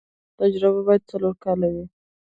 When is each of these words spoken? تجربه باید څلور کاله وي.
تجربه 0.39 0.81
باید 0.87 1.03
څلور 1.11 1.33
کاله 1.43 1.67
وي. 1.73 1.85